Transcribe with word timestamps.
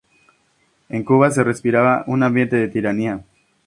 En 0.89 1.03
Cuba 1.03 1.29
se 1.29 1.43
respiraba 1.43 2.03
un 2.07 2.23
ambiente 2.23 2.55
de 2.55 2.67
tiranía. 2.69 3.23